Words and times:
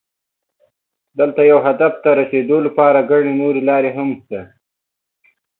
دلته 1.19 1.41
یو 1.51 1.59
هدف 1.67 1.93
ته 2.03 2.09
رسېدو 2.19 2.57
لپاره 2.67 3.07
ګڼې 3.11 3.33
نورې 3.41 3.61
لارې 3.69 3.91
هم 3.97 4.09
شته. 4.19 4.41